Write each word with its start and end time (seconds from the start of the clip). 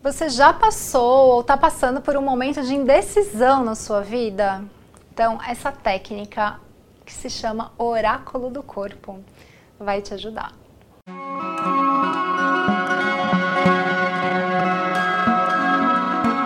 Você 0.00 0.28
já 0.28 0.52
passou 0.52 1.32
ou 1.32 1.40
está 1.40 1.56
passando 1.56 2.00
por 2.00 2.16
um 2.16 2.22
momento 2.22 2.62
de 2.62 2.72
indecisão 2.72 3.64
na 3.64 3.74
sua 3.74 4.00
vida? 4.00 4.62
Então, 5.12 5.40
essa 5.44 5.72
técnica 5.72 6.60
que 7.04 7.12
se 7.12 7.28
chama 7.28 7.72
oráculo 7.76 8.48
do 8.48 8.62
corpo 8.62 9.18
vai 9.76 10.00
te 10.00 10.14
ajudar. 10.14 10.52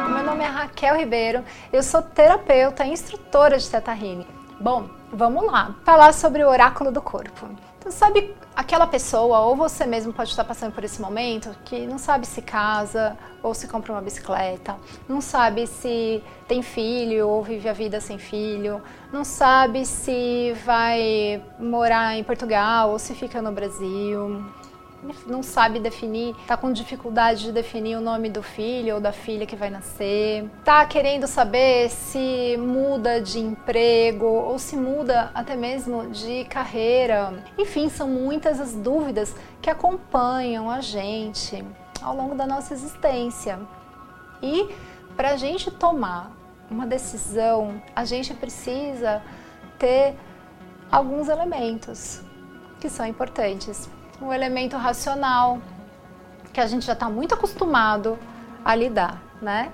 Meu 0.08 0.24
nome 0.24 0.44
é 0.44 0.48
Raquel 0.48 0.96
Ribeiro, 0.96 1.44
eu 1.70 1.82
sou 1.82 2.00
terapeuta 2.00 2.86
e 2.86 2.92
instrutora 2.92 3.58
de 3.58 3.68
Teta 3.68 3.92
Healing. 3.92 4.41
Bom, 4.62 4.88
vamos 5.12 5.44
lá, 5.44 5.74
falar 5.84 6.14
sobre 6.14 6.44
o 6.44 6.48
oráculo 6.48 6.92
do 6.92 7.02
corpo. 7.02 7.48
Então, 7.80 7.90
sabe 7.90 8.32
aquela 8.54 8.86
pessoa, 8.86 9.40
ou 9.40 9.56
você 9.56 9.84
mesmo 9.84 10.12
pode 10.12 10.30
estar 10.30 10.44
passando 10.44 10.72
por 10.72 10.84
esse 10.84 11.02
momento, 11.02 11.50
que 11.64 11.84
não 11.84 11.98
sabe 11.98 12.24
se 12.28 12.40
casa 12.40 13.18
ou 13.42 13.54
se 13.54 13.66
compra 13.66 13.90
uma 13.90 14.00
bicicleta, 14.00 14.76
não 15.08 15.20
sabe 15.20 15.66
se 15.66 16.22
tem 16.46 16.62
filho 16.62 17.26
ou 17.26 17.42
vive 17.42 17.68
a 17.68 17.72
vida 17.72 18.00
sem 18.00 18.18
filho, 18.18 18.80
não 19.12 19.24
sabe 19.24 19.84
se 19.84 20.54
vai 20.64 21.42
morar 21.58 22.16
em 22.16 22.22
Portugal 22.22 22.90
ou 22.90 23.00
se 23.00 23.16
fica 23.16 23.42
no 23.42 23.50
Brasil, 23.50 24.44
não 25.26 25.42
sabe 25.42 25.80
definir, 25.80 26.34
tá 26.46 26.56
com 26.56 26.72
dificuldade 26.72 27.44
de 27.44 27.52
definir 27.52 27.96
o 27.96 28.00
nome 28.00 28.30
do 28.30 28.42
filho 28.42 28.94
ou 28.94 29.00
da 29.00 29.12
filha 29.12 29.46
que 29.46 29.56
vai 29.56 29.70
nascer, 29.70 30.48
tá 30.64 30.84
querendo 30.86 31.26
saber 31.26 31.90
se 31.90 32.56
muda 32.58 33.20
de 33.20 33.40
emprego 33.40 34.26
ou 34.26 34.58
se 34.58 34.76
muda 34.76 35.30
até 35.34 35.56
mesmo 35.56 36.10
de 36.10 36.44
carreira. 36.44 37.44
Enfim, 37.58 37.88
são 37.88 38.08
muitas 38.08 38.60
as 38.60 38.74
dúvidas 38.74 39.34
que 39.60 39.70
acompanham 39.70 40.70
a 40.70 40.80
gente 40.80 41.64
ao 42.00 42.16
longo 42.16 42.34
da 42.34 42.46
nossa 42.46 42.74
existência. 42.74 43.58
E 44.42 44.68
para 45.16 45.30
a 45.30 45.36
gente 45.36 45.70
tomar 45.70 46.32
uma 46.70 46.86
decisão, 46.86 47.82
a 47.94 48.04
gente 48.04 48.34
precisa 48.34 49.22
ter 49.78 50.14
alguns 50.90 51.28
elementos 51.28 52.22
que 52.80 52.88
são 52.88 53.06
importantes 53.06 53.88
um 54.22 54.32
elemento 54.32 54.76
racional, 54.76 55.58
que 56.52 56.60
a 56.60 56.66
gente 56.66 56.86
já 56.86 56.92
está 56.92 57.08
muito 57.08 57.34
acostumado 57.34 58.18
a 58.64 58.74
lidar, 58.74 59.20
né? 59.40 59.72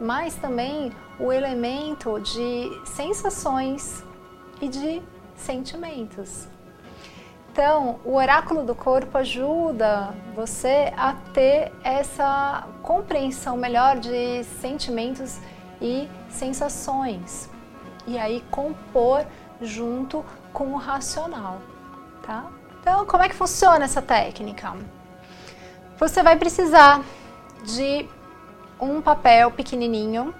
Mas 0.00 0.34
também 0.34 0.92
o 1.18 1.32
elemento 1.32 2.18
de 2.20 2.70
sensações 2.86 4.04
e 4.60 4.68
de 4.68 5.02
sentimentos. 5.36 6.48
Então, 7.52 8.00
o 8.04 8.16
oráculo 8.16 8.64
do 8.64 8.74
corpo 8.74 9.16
ajuda 9.16 10.12
você 10.34 10.92
a 10.96 11.12
ter 11.32 11.72
essa 11.84 12.66
compreensão 12.82 13.56
melhor 13.56 14.00
de 14.00 14.42
sentimentos 14.60 15.38
e 15.80 16.08
sensações. 16.28 17.48
E 18.08 18.18
aí 18.18 18.42
compor 18.50 19.24
junto 19.60 20.24
com 20.52 20.72
o 20.72 20.76
racional, 20.76 21.58
tá? 22.26 22.50
Então, 22.84 23.06
como 23.06 23.22
é 23.22 23.30
que 23.30 23.34
funciona 23.34 23.86
essa 23.86 24.02
técnica? 24.02 24.76
Você 25.98 26.22
vai 26.22 26.36
precisar 26.36 27.02
de 27.64 28.06
um 28.78 29.00
papel 29.00 29.50
pequenininho 29.50 30.34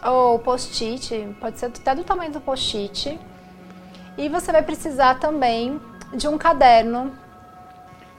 ou 0.00 0.38
post-it, 0.38 1.36
pode 1.40 1.58
ser 1.58 1.66
até 1.66 1.92
do 1.92 2.04
tamanho 2.04 2.30
do 2.30 2.40
post-it. 2.40 3.18
E 4.16 4.28
você 4.28 4.52
vai 4.52 4.62
precisar 4.62 5.16
também 5.18 5.80
de 6.14 6.28
um 6.28 6.38
caderno 6.38 7.18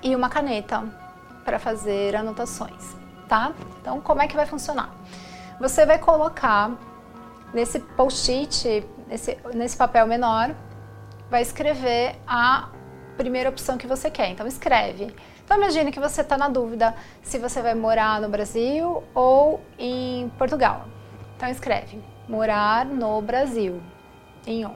e 0.04 0.14
uma 0.14 0.28
caneta 0.28 0.84
para 1.46 1.58
fazer 1.58 2.18
anotações, 2.18 2.98
tá? 3.30 3.54
Então, 3.80 4.02
como 4.02 4.22
é 4.22 4.28
que 4.28 4.36
vai 4.36 4.46
funcionar? 4.46 4.94
Você 5.58 5.86
vai 5.86 6.00
colocar 6.00 6.72
nesse 7.54 7.80
post-it, 7.80 8.86
nesse, 9.08 9.38
nesse 9.54 9.78
papel 9.78 10.06
menor, 10.06 10.54
vai 11.30 11.42
escrever 11.42 12.20
a 12.28 12.68
primeira 13.22 13.50
opção 13.50 13.78
que 13.78 13.86
você 13.86 14.10
quer. 14.10 14.30
Então 14.30 14.48
escreve. 14.48 15.14
Então 15.46 15.56
imagine 15.56 15.92
que 15.92 16.00
você 16.00 16.22
está 16.22 16.38
na 16.38 16.50
dúvida 16.50 16.96
se 17.22 17.38
você 17.38 17.62
vai 17.62 17.76
morar 17.76 18.20
no 18.20 18.28
Brasil 18.28 19.04
ou 19.14 19.62
em 19.78 20.30
Portugal. 20.40 20.88
Então 21.38 21.48
escreve 21.48 22.00
morar 22.28 22.84
no 22.84 23.22
Brasil 23.22 23.80
em 24.48 24.66
um. 24.66 24.74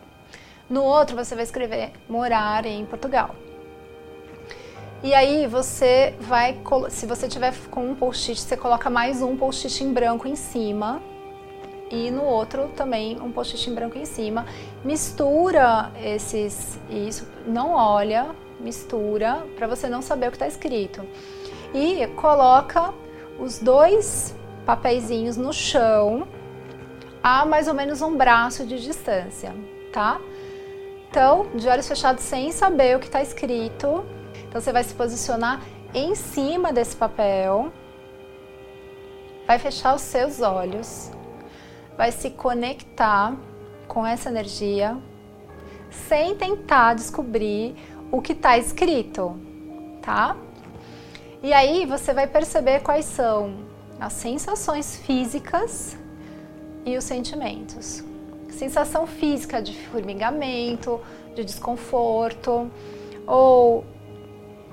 No 0.69 0.83
outro 0.83 1.15
você 1.15 1.33
vai 1.33 1.43
escrever 1.43 1.91
morar 2.07 2.65
em 2.67 2.85
Portugal. 2.85 3.35
E 5.01 5.13
aí 5.13 5.47
você 5.47 6.15
vai, 6.19 6.59
se 6.89 7.05
você 7.07 7.27
tiver 7.27 7.53
com 7.71 7.89
um 7.89 7.95
post-it, 7.95 8.39
você 8.39 8.55
coloca 8.55 8.89
mais 8.89 9.23
um 9.23 9.35
post-it 9.35 9.83
em 9.83 9.91
branco 9.91 10.27
em 10.27 10.35
cima 10.35 11.01
e 11.89 12.09
no 12.09 12.23
outro 12.23 12.69
também 12.75 13.19
um 13.21 13.31
post-it 13.31 13.69
em 13.69 13.73
branco 13.73 13.97
em 13.97 14.05
cima. 14.05 14.45
Mistura 14.83 15.91
esses 16.01 16.79
isso, 16.89 17.27
não 17.45 17.73
olha, 17.73 18.27
mistura 18.59 19.45
para 19.55 19.67
você 19.67 19.87
não 19.87 20.01
saber 20.01 20.27
o 20.27 20.31
que 20.31 20.37
está 20.37 20.47
escrito. 20.47 21.05
E 21.73 22.07
coloca 22.15 22.93
os 23.39 23.59
dois 23.59 24.35
papeizinhos 24.65 25.37
no 25.37 25.53
chão 25.53 26.27
a 27.21 27.45
mais 27.45 27.67
ou 27.67 27.73
menos 27.73 28.01
um 28.01 28.15
braço 28.15 28.65
de 28.65 28.81
distância, 28.81 29.53
tá? 29.91 30.19
Então, 31.09 31.47
de 31.55 31.67
olhos 31.67 31.87
fechados 31.87 32.23
sem 32.23 32.51
saber 32.51 32.95
o 32.95 32.99
que 32.99 33.07
está 33.07 33.21
escrito. 33.21 34.05
Então 34.47 34.59
você 34.61 34.71
vai 34.71 34.83
se 34.83 34.93
posicionar 34.93 35.61
em 35.93 36.13
cima 36.13 36.73
desse 36.73 36.95
papel, 36.95 37.71
vai 39.47 39.57
fechar 39.59 39.95
os 39.95 40.01
seus 40.01 40.41
olhos 40.41 41.11
vai 41.97 42.11
se 42.11 42.29
conectar 42.29 43.35
com 43.87 44.05
essa 44.05 44.29
energia 44.29 44.97
sem 45.89 46.35
tentar 46.35 46.93
descobrir 46.93 47.75
o 48.11 48.21
que 48.21 48.33
está 48.33 48.57
escrito, 48.57 49.39
tá? 50.01 50.35
E 51.41 51.53
aí 51.53 51.85
você 51.85 52.13
vai 52.13 52.27
perceber 52.27 52.81
quais 52.81 53.05
são 53.05 53.55
as 53.99 54.13
sensações 54.13 54.95
físicas 54.97 55.97
e 56.85 56.97
os 56.97 57.03
sentimentos. 57.03 58.03
Sensação 58.49 59.05
física 59.05 59.61
de 59.61 59.73
formigamento, 59.87 60.99
de 61.35 61.43
desconforto, 61.43 62.71
ou 63.27 63.83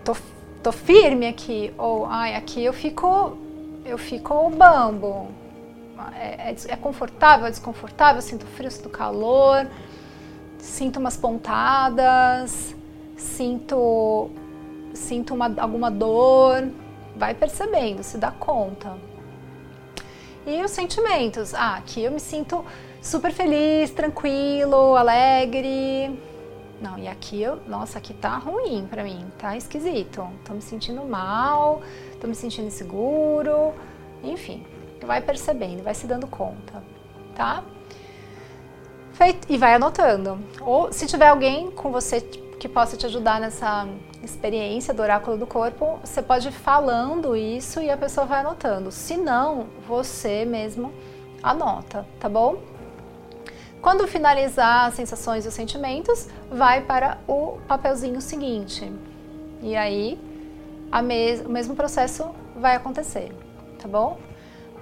tô, 0.04 0.16
tô 0.62 0.72
firme 0.72 1.26
aqui, 1.26 1.72
ou 1.76 2.06
ai, 2.06 2.34
aqui 2.34 2.64
eu 2.64 2.72
fico 2.72 3.36
eu 3.84 3.98
fico 3.98 4.48
bambo, 4.50 5.28
é, 6.14 6.50
é, 6.50 6.56
é 6.68 6.76
confortável, 6.76 7.46
é 7.46 7.50
desconfortável, 7.50 8.22
sinto 8.22 8.46
frio, 8.46 8.70
sinto 8.70 8.88
calor, 8.88 9.66
sinto 10.58 10.98
umas 10.98 11.16
pontadas, 11.16 12.74
sinto, 13.16 14.30
sinto 14.94 15.34
uma, 15.34 15.52
alguma 15.58 15.90
dor, 15.90 16.68
vai 17.16 17.34
percebendo, 17.34 18.02
se 18.02 18.18
dá 18.18 18.30
conta. 18.30 18.96
E 20.46 20.62
os 20.62 20.70
sentimentos, 20.70 21.54
ah, 21.54 21.76
aqui 21.76 22.02
eu 22.02 22.12
me 22.12 22.20
sinto 22.20 22.64
super 23.00 23.32
feliz, 23.32 23.90
tranquilo, 23.90 24.96
alegre. 24.96 26.18
Não, 26.80 26.98
e 26.98 27.06
aqui 27.06 27.40
eu, 27.40 27.60
nossa, 27.68 27.98
aqui 27.98 28.12
tá 28.12 28.36
ruim 28.38 28.86
para 28.90 29.04
mim, 29.04 29.24
tá 29.38 29.56
esquisito. 29.56 30.28
Tô 30.44 30.52
me 30.54 30.60
sentindo 30.60 31.04
mal, 31.04 31.80
tô 32.20 32.26
me 32.26 32.34
sentindo 32.34 32.66
inseguro, 32.66 33.72
enfim 34.24 34.66
vai 35.04 35.20
percebendo, 35.20 35.82
vai 35.82 35.94
se 35.94 36.06
dando 36.06 36.26
conta, 36.26 36.82
tá? 37.34 37.62
Feito, 39.12 39.46
e 39.50 39.58
vai 39.58 39.74
anotando. 39.74 40.38
Ou 40.60 40.92
se 40.92 41.06
tiver 41.06 41.28
alguém 41.28 41.70
com 41.70 41.90
você 41.90 42.20
que 42.20 42.68
possa 42.68 42.96
te 42.96 43.06
ajudar 43.06 43.40
nessa 43.40 43.86
experiência 44.22 44.94
do 44.94 45.02
oráculo 45.02 45.36
do 45.36 45.46
corpo, 45.46 45.98
você 46.02 46.22
pode 46.22 46.48
ir 46.48 46.52
falando 46.52 47.36
isso 47.36 47.80
e 47.80 47.90
a 47.90 47.96
pessoa 47.96 48.24
vai 48.24 48.40
anotando. 48.40 48.90
Se 48.92 49.16
não, 49.16 49.66
você 49.86 50.44
mesmo 50.44 50.92
anota, 51.42 52.06
tá 52.20 52.28
bom? 52.28 52.56
Quando 53.80 54.06
finalizar 54.06 54.86
as 54.86 54.94
sensações 54.94 55.44
e 55.44 55.48
os 55.48 55.54
sentimentos, 55.54 56.28
vai 56.48 56.82
para 56.82 57.18
o 57.26 57.58
papelzinho 57.66 58.20
seguinte. 58.20 58.90
E 59.60 59.74
aí, 59.74 60.16
mes 61.02 61.40
o 61.44 61.48
mesmo 61.48 61.74
processo 61.74 62.30
vai 62.56 62.76
acontecer, 62.76 63.32
tá 63.80 63.88
bom? 63.88 64.20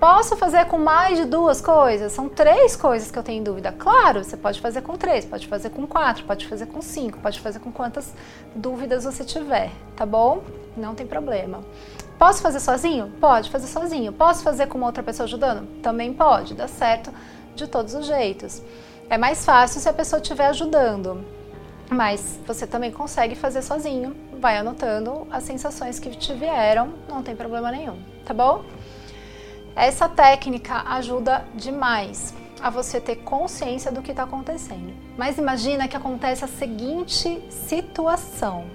Posso 0.00 0.35
fazer 0.35 0.64
com 0.64 0.79
mais 0.79 1.19
de 1.19 1.26
duas 1.26 1.61
coisas? 1.61 2.11
São 2.12 2.26
três 2.26 2.75
coisas 2.75 3.11
que 3.11 3.19
eu 3.19 3.23
tenho 3.23 3.44
dúvida. 3.44 3.70
Claro, 3.70 4.25
você 4.25 4.35
pode 4.35 4.58
fazer 4.58 4.81
com 4.81 4.97
três, 4.97 5.26
pode 5.26 5.47
fazer 5.47 5.69
com 5.69 5.87
quatro, 5.87 6.25
pode 6.25 6.47
fazer 6.47 6.64
com 6.64 6.81
cinco, 6.81 7.19
pode 7.19 7.38
fazer 7.38 7.58
com 7.58 7.70
quantas 7.70 8.14
dúvidas 8.56 9.05
você 9.05 9.23
tiver, 9.23 9.70
tá 9.94 10.06
bom? 10.06 10.43
Não 10.75 10.94
tem 10.94 11.06
problema. 11.06 11.61
Posso 12.19 12.41
fazer 12.41 12.61
sozinho? 12.61 13.12
Pode 13.20 13.50
fazer 13.50 13.67
sozinho. 13.67 14.11
Posso 14.11 14.43
fazer 14.43 14.69
com 14.69 14.81
outra 14.81 15.02
pessoa 15.02 15.26
ajudando? 15.26 15.67
Também 15.82 16.14
pode, 16.14 16.55
dá 16.55 16.67
certo 16.67 17.12
de 17.55 17.67
todos 17.67 17.93
os 17.93 18.06
jeitos. 18.06 18.62
É 19.11 19.19
mais 19.19 19.44
fácil 19.44 19.82
se 19.82 19.88
a 19.88 19.93
pessoa 19.93 20.19
estiver 20.19 20.46
ajudando, 20.46 21.23
mas 21.91 22.41
você 22.46 22.67
também 22.67 22.91
consegue 22.91 23.35
fazer 23.35 23.61
sozinho. 23.61 24.17
Vai 24.41 24.56
anotando 24.56 25.26
as 25.31 25.43
sensações 25.43 25.99
que 25.99 26.08
te 26.08 26.32
vieram, 26.32 26.94
não 27.06 27.23
tem 27.23 27.37
problema 27.37 27.70
nenhum, 27.70 28.03
tá 28.25 28.32
bom? 28.32 28.64
Essa 29.75 30.08
técnica 30.08 30.82
ajuda 30.87 31.44
demais 31.55 32.34
a 32.61 32.69
você 32.69 33.00
ter 33.00 33.17
consciência 33.17 33.90
do 33.90 34.02
que 34.02 34.11
está 34.11 34.25
acontecendo. 34.25 34.93
Mas 35.17 35.38
imagina 35.38 35.88
que 35.88 35.96
acontece 35.96 36.44
a 36.44 36.49
seguinte 36.49 37.43
situação. 37.50 38.67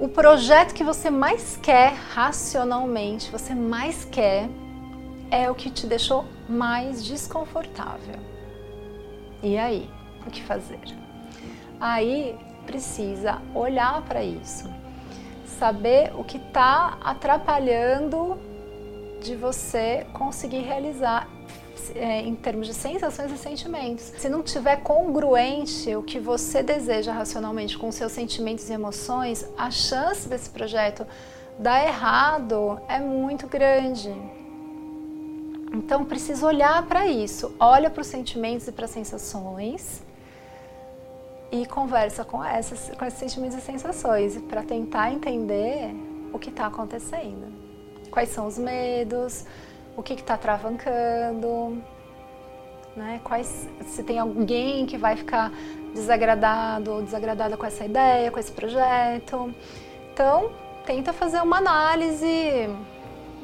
O 0.00 0.08
projeto 0.08 0.72
que 0.72 0.82
você 0.82 1.10
mais 1.10 1.58
quer 1.62 1.92
racionalmente, 2.14 3.30
você 3.30 3.54
mais 3.54 4.04
quer, 4.04 4.48
é 5.30 5.50
o 5.50 5.54
que 5.54 5.70
te 5.70 5.86
deixou 5.86 6.24
mais 6.48 7.04
desconfortável. 7.04 8.16
E 9.42 9.56
aí, 9.56 9.88
o 10.26 10.30
que 10.30 10.42
fazer? 10.42 10.80
Aí 11.78 12.36
precisa 12.66 13.40
olhar 13.54 14.02
para 14.02 14.22
isso, 14.24 14.68
saber 15.44 16.12
o 16.14 16.24
que 16.24 16.36
está 16.36 16.98
atrapalhando 17.02 18.38
de 19.20 19.36
você 19.36 20.06
conseguir 20.12 20.60
realizar 20.60 21.28
é, 21.94 22.20
em 22.20 22.34
termos 22.34 22.66
de 22.66 22.74
sensações 22.74 23.32
e 23.32 23.38
sentimentos. 23.38 24.12
Se 24.18 24.28
não 24.28 24.42
tiver 24.42 24.76
congruente 24.76 25.94
o 25.94 26.02
que 26.02 26.18
você 26.18 26.62
deseja 26.62 27.12
racionalmente 27.12 27.76
com 27.78 27.90
seus 27.90 28.12
sentimentos 28.12 28.68
e 28.68 28.72
emoções, 28.72 29.46
a 29.56 29.70
chance 29.70 30.28
desse 30.28 30.50
projeto 30.50 31.06
dar 31.58 31.84
errado 31.84 32.80
é 32.88 32.98
muito 32.98 33.46
grande. 33.46 34.12
Então 35.72 36.04
precisa 36.04 36.46
olhar 36.46 36.84
para 36.86 37.06
isso, 37.06 37.54
olha 37.60 37.88
para 37.88 38.00
os 38.00 38.06
sentimentos 38.06 38.66
e 38.66 38.72
para 38.72 38.86
as 38.86 38.90
sensações 38.90 40.02
e 41.52 41.66
conversa 41.66 42.24
com, 42.24 42.44
essas, 42.44 42.94
com 42.96 43.04
esses 43.04 43.18
sentimentos 43.18 43.56
e 43.56 43.60
sensações 43.60 44.38
para 44.38 44.62
tentar 44.62 45.12
entender 45.12 45.92
o 46.32 46.38
que 46.38 46.50
está 46.50 46.66
acontecendo. 46.66 47.69
Quais 48.10 48.30
são 48.30 48.46
os 48.46 48.58
medos, 48.58 49.44
o 49.96 50.02
que 50.02 50.14
está 50.14 50.36
travancando, 50.36 51.82
né? 52.96 53.20
Quais, 53.22 53.68
se 53.86 54.02
tem 54.02 54.18
alguém 54.18 54.86
que 54.86 54.96
vai 54.96 55.16
ficar 55.16 55.52
desagradado 55.94 56.92
ou 56.92 57.02
desagradada 57.02 57.56
com 57.56 57.66
essa 57.66 57.84
ideia, 57.84 58.30
com 58.30 58.38
esse 58.38 58.52
projeto. 58.52 59.54
Então, 60.12 60.50
tenta 60.84 61.12
fazer 61.12 61.40
uma 61.42 61.58
análise 61.58 62.68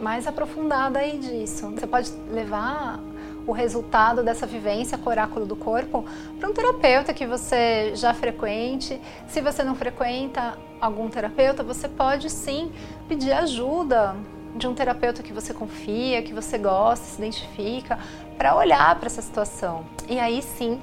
mais 0.00 0.26
aprofundada 0.26 0.98
aí 0.98 1.18
disso. 1.18 1.70
Você 1.70 1.86
pode 1.86 2.12
levar 2.30 3.00
o 3.46 3.52
resultado 3.52 4.22
dessa 4.24 4.46
vivência 4.46 4.98
com 4.98 5.08
o 5.08 5.12
oráculo 5.12 5.46
do 5.46 5.54
corpo 5.54 6.04
para 6.38 6.48
um 6.48 6.52
terapeuta 6.52 7.14
que 7.14 7.26
você 7.26 7.92
já 7.94 8.12
frequente. 8.12 9.00
Se 9.28 9.40
você 9.40 9.62
não 9.62 9.74
frequenta 9.74 10.58
algum 10.80 11.08
terapeuta, 11.08 11.62
você 11.62 11.88
pode 11.88 12.28
sim 12.28 12.72
pedir 13.08 13.32
ajuda 13.32 14.16
de 14.56 14.66
um 14.66 14.74
terapeuta 14.74 15.22
que 15.22 15.32
você 15.32 15.52
confia, 15.52 16.22
que 16.22 16.32
você 16.32 16.56
gosta, 16.58 17.04
se 17.04 17.18
identifica, 17.18 17.98
para 18.36 18.56
olhar 18.56 18.94
para 18.96 19.06
essa 19.06 19.22
situação. 19.22 19.84
E 20.08 20.18
aí 20.18 20.42
sim, 20.42 20.80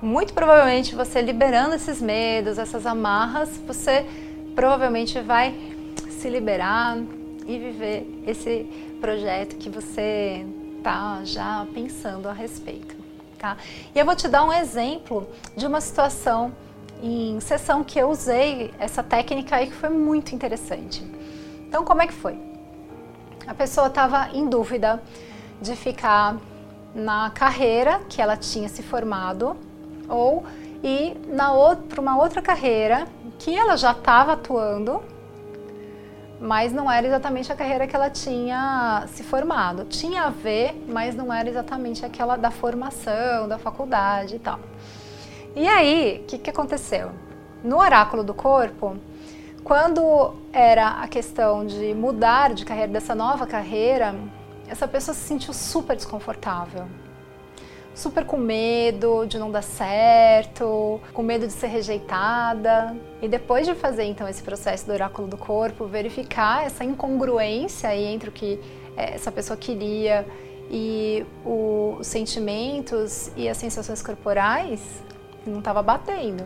muito 0.00 0.32
provavelmente 0.32 0.94
você 0.94 1.20
liberando 1.20 1.74
esses 1.74 2.00
medos, 2.00 2.58
essas 2.58 2.86
amarras, 2.86 3.50
você 3.66 4.06
provavelmente 4.54 5.20
vai 5.20 5.54
se 6.10 6.28
liberar 6.28 6.98
e 7.46 7.58
viver 7.58 8.22
esse 8.26 8.66
projeto 9.00 9.56
que 9.56 9.68
você 9.68 10.46
tá 10.82 11.20
já 11.24 11.66
pensando 11.74 12.28
a 12.28 12.32
respeito, 12.32 12.94
tá? 13.38 13.56
E 13.94 13.98
eu 13.98 14.04
vou 14.04 14.14
te 14.14 14.28
dar 14.28 14.44
um 14.44 14.52
exemplo 14.52 15.28
de 15.56 15.66
uma 15.66 15.80
situação 15.80 16.52
em 17.02 17.40
sessão 17.40 17.82
que 17.82 17.98
eu 17.98 18.10
usei 18.10 18.72
essa 18.78 19.02
técnica 19.02 19.56
aí 19.56 19.66
que 19.66 19.74
foi 19.74 19.88
muito 19.88 20.34
interessante. 20.34 21.02
Então, 21.66 21.84
como 21.84 22.02
é 22.02 22.06
que 22.06 22.12
foi? 22.12 22.49
A 23.50 23.54
pessoa 23.54 23.88
estava 23.88 24.28
em 24.32 24.48
dúvida 24.48 25.02
de 25.60 25.74
ficar 25.74 26.36
na 26.94 27.30
carreira 27.30 28.00
que 28.08 28.22
ela 28.22 28.36
tinha 28.36 28.68
se 28.68 28.80
formado 28.80 29.56
ou 30.08 30.44
ir 30.84 31.16
para 31.88 32.00
uma 32.00 32.16
outra 32.16 32.40
carreira 32.40 33.08
que 33.40 33.52
ela 33.52 33.76
já 33.76 33.90
estava 33.90 34.34
atuando, 34.34 35.02
mas 36.40 36.72
não 36.72 36.88
era 36.88 37.04
exatamente 37.04 37.50
a 37.50 37.56
carreira 37.56 37.88
que 37.88 37.96
ela 37.96 38.08
tinha 38.08 39.04
se 39.08 39.24
formado. 39.24 39.84
Tinha 39.86 40.26
a 40.26 40.30
ver, 40.30 40.84
mas 40.86 41.16
não 41.16 41.34
era 41.34 41.48
exatamente 41.48 42.06
aquela 42.06 42.36
da 42.36 42.52
formação, 42.52 43.48
da 43.48 43.58
faculdade 43.58 44.36
e 44.36 44.38
tal. 44.38 44.60
E 45.56 45.66
aí, 45.66 46.20
o 46.22 46.26
que, 46.28 46.38
que 46.38 46.50
aconteceu? 46.50 47.10
No 47.64 47.80
oráculo 47.80 48.22
do 48.22 48.32
corpo, 48.32 48.96
quando 49.64 50.34
era 50.52 51.02
a 51.02 51.08
questão 51.08 51.64
de 51.64 51.94
mudar 51.94 52.54
de 52.54 52.64
carreira, 52.64 52.92
dessa 52.92 53.14
nova 53.14 53.46
carreira, 53.46 54.14
essa 54.68 54.86
pessoa 54.88 55.14
se 55.14 55.20
sentiu 55.20 55.52
super 55.52 55.96
desconfortável. 55.96 56.86
Super 57.94 58.24
com 58.24 58.36
medo 58.36 59.26
de 59.26 59.38
não 59.38 59.50
dar 59.50 59.62
certo, 59.62 61.00
com 61.12 61.22
medo 61.22 61.46
de 61.46 61.52
ser 61.52 61.66
rejeitada. 61.66 62.96
E 63.20 63.28
depois 63.28 63.66
de 63.66 63.74
fazer 63.74 64.04
então 64.04 64.28
esse 64.28 64.42
processo 64.42 64.86
do 64.86 64.92
oráculo 64.92 65.28
do 65.28 65.36
corpo, 65.36 65.86
verificar 65.86 66.64
essa 66.64 66.84
incongruência 66.84 67.90
aí 67.90 68.06
entre 68.06 68.28
o 68.28 68.32
que 68.32 68.60
eh, 68.96 69.14
essa 69.14 69.30
pessoa 69.30 69.56
queria 69.56 70.26
e 70.70 71.26
o, 71.44 71.96
os 71.98 72.06
sentimentos 72.06 73.30
e 73.36 73.48
as 73.48 73.56
sensações 73.56 74.00
corporais, 74.00 74.80
não 75.44 75.58
estava 75.58 75.82
batendo. 75.82 76.44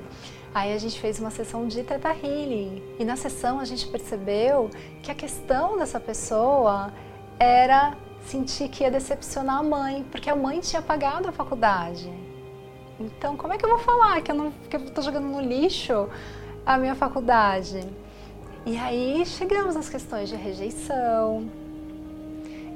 Aí 0.54 0.72
a 0.72 0.78
gente 0.78 1.00
fez 1.00 1.18
uma 1.18 1.30
sessão 1.30 1.66
de 1.66 1.82
Teta 1.82 2.10
Healing 2.10 2.80
e 2.96 3.04
na 3.04 3.16
sessão 3.16 3.58
a 3.58 3.64
gente 3.64 3.88
percebeu 3.88 4.70
que 5.02 5.10
a 5.10 5.14
questão 5.14 5.76
dessa 5.76 5.98
pessoa 5.98 6.92
era 7.40 7.96
sentir 8.24 8.68
que 8.68 8.84
ia 8.84 8.90
decepcionar 8.90 9.58
a 9.58 9.62
mãe, 9.64 10.06
porque 10.12 10.30
a 10.30 10.36
mãe 10.36 10.60
tinha 10.60 10.80
pagado 10.80 11.28
a 11.28 11.32
faculdade. 11.32 12.08
Então, 13.00 13.36
como 13.36 13.52
é 13.52 13.58
que 13.58 13.64
eu 13.64 13.68
vou 13.68 13.80
falar 13.80 14.22
que 14.22 14.30
eu 14.30 14.36
não 14.36 14.52
que 14.70 14.76
eu 14.76 14.90
tô 14.90 15.02
jogando 15.02 15.26
no 15.26 15.40
lixo 15.40 16.08
a 16.64 16.78
minha 16.78 16.94
faculdade? 16.94 17.84
E 18.64 18.76
aí 18.76 19.26
chegamos 19.26 19.74
nas 19.74 19.88
questões 19.88 20.28
de 20.28 20.36
rejeição, 20.36 21.50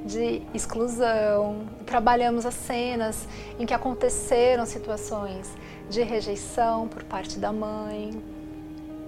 de 0.05 0.41
exclusão, 0.53 1.61
trabalhamos 1.85 2.45
as 2.45 2.55
cenas 2.55 3.25
em 3.57 3.65
que 3.65 3.73
aconteceram 3.73 4.65
situações 4.65 5.49
de 5.89 6.01
rejeição 6.03 6.87
por 6.87 7.03
parte 7.03 7.39
da 7.39 7.51
mãe. 7.51 8.21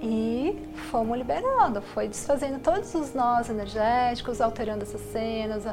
E 0.01 0.57
fomos 0.89 1.17
liberando, 1.17 1.81
foi 1.81 2.07
desfazendo 2.07 2.59
todos 2.59 2.93
os 2.95 3.13
nós 3.13 3.49
energéticos, 3.49 4.41
alterando 4.41 4.83
essas 4.83 5.01
cenas, 5.11 5.63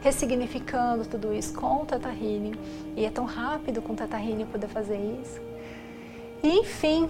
ressignificando 0.00 1.04
tudo 1.04 1.34
isso 1.34 1.52
com 1.54 1.82
o 1.82 1.86
Teta 1.86 2.08
Healing. 2.08 2.54
E 2.96 3.04
é 3.04 3.10
tão 3.10 3.24
rápido 3.24 3.82
com 3.82 3.92
o 3.92 3.96
Teta 3.96 4.16
Healing 4.16 4.46
poder 4.46 4.68
fazer 4.68 4.96
isso. 5.20 5.40
E 6.40 6.60
enfim, 6.60 7.08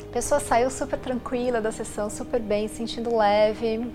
a 0.00 0.12
pessoa 0.12 0.40
saiu 0.40 0.70
super 0.70 0.98
tranquila 0.98 1.60
da 1.60 1.70
sessão, 1.70 2.10
super 2.10 2.40
bem, 2.40 2.66
sentindo 2.66 3.16
leve, 3.16 3.86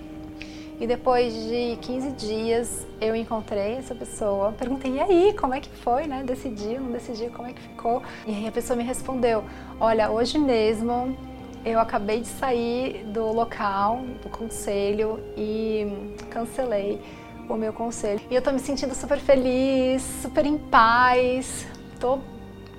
e 0.80 0.88
depois 0.88 1.34
de 1.34 1.78
15 1.82 2.12
dias 2.12 2.88
eu 3.02 3.16
encontrei 3.16 3.74
essa 3.74 3.94
pessoa, 3.94 4.54
perguntei, 4.54 4.94
e 4.94 5.00
aí, 5.00 5.34
como 5.34 5.54
é 5.54 5.60
que 5.60 5.70
foi, 5.70 6.08
né? 6.08 6.24
Decidiu, 6.26 6.80
não 6.80 6.92
decidiu, 6.92 7.30
como 7.32 7.48
é 7.48 7.54
que 7.54 7.62
ficou? 7.62 8.02
E 8.26 8.34
aí 8.34 8.48
a 8.48 8.52
pessoa 8.52 8.78
me 8.78 8.84
respondeu, 8.84 9.44
olha, 9.80 10.10
hoje 10.10 10.38
mesmo 10.38 11.18
eu 11.66 11.80
acabei 11.80 12.22
de 12.22 12.28
sair 12.28 13.04
do 13.08 13.32
local, 13.32 14.02
do 14.24 14.30
conselho 14.30 15.20
e 15.36 16.16
cancelei 16.30 17.02
o 17.50 17.56
meu 17.56 17.74
conselho. 17.74 18.22
E 18.30 18.36
eu 18.36 18.42
tô 18.42 18.52
me 18.52 18.60
sentindo 18.60 18.96
super 18.96 19.20
feliz, 19.20 20.02
super 20.22 20.46
em 20.46 20.58
paz, 20.58 21.68
tô 22.00 22.20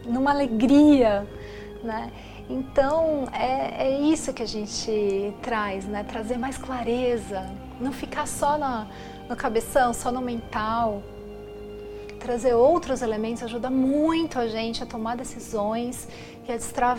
numa 0.07 0.31
alegria, 0.31 1.27
né? 1.83 2.11
Então 2.51 3.29
é, 3.33 3.87
é 3.87 4.01
isso 4.01 4.33
que 4.33 4.43
a 4.43 4.47
gente 4.47 5.33
traz, 5.41 5.85
né? 5.85 6.03
Trazer 6.03 6.37
mais 6.37 6.59
clareza, 6.59 7.49
não 7.81 7.93
ficar 7.93 8.27
só 8.27 8.59
na, 8.59 8.89
no 9.29 9.37
cabeção, 9.37 9.95
só 9.95 10.11
no 10.11 10.21
mental. 10.21 11.01
Trazer 12.19 12.53
outros 12.55 13.03
elementos 13.03 13.45
ajuda 13.45 13.71
muito 13.71 14.37
a 14.39 14.49
gente 14.49 14.83
a 14.83 14.87
tomar 14.87 15.17
decisões 15.17 16.09
e 16.47 16.53
a 16.53 16.57
destravar 16.57 16.99